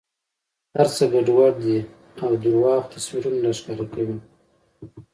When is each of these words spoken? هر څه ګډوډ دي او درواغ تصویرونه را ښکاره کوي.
هر 0.75 0.87
څه 0.95 1.03
ګډوډ 1.13 1.53
دي 1.63 1.77
او 2.23 2.29
درواغ 2.43 2.81
تصویرونه 2.93 3.39
را 3.45 3.51
ښکاره 3.59 3.85
کوي. 3.93 4.17